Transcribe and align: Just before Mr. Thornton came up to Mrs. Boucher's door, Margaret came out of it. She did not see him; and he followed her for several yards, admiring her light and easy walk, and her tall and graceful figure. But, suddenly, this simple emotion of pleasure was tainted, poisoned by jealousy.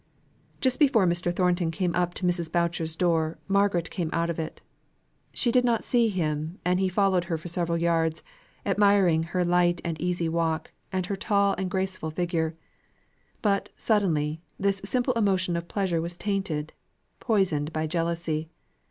Just 0.61 0.79
before 0.79 1.05
Mr. 1.05 1.31
Thornton 1.31 1.69
came 1.69 1.93
up 1.93 2.15
to 2.15 2.25
Mrs. 2.25 2.51
Boucher's 2.51 2.95
door, 2.95 3.37
Margaret 3.47 3.91
came 3.91 4.09
out 4.11 4.31
of 4.31 4.39
it. 4.39 4.59
She 5.31 5.51
did 5.51 5.63
not 5.63 5.83
see 5.83 6.09
him; 6.09 6.57
and 6.65 6.79
he 6.79 6.89
followed 6.89 7.25
her 7.25 7.37
for 7.37 7.49
several 7.49 7.77
yards, 7.77 8.23
admiring 8.65 9.21
her 9.21 9.45
light 9.45 9.79
and 9.85 10.01
easy 10.01 10.27
walk, 10.27 10.71
and 10.91 11.05
her 11.05 11.15
tall 11.15 11.53
and 11.59 11.69
graceful 11.69 12.09
figure. 12.09 12.55
But, 13.43 13.69
suddenly, 13.77 14.41
this 14.59 14.81
simple 14.83 15.13
emotion 15.13 15.55
of 15.55 15.67
pleasure 15.67 16.01
was 16.01 16.17
tainted, 16.17 16.73
poisoned 17.19 17.71
by 17.71 17.85
jealousy. 17.85 18.49